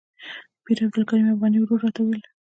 [0.03, 0.03] د
[0.65, 2.23] پیر عبدالکریم افغاني ورور راته وویل.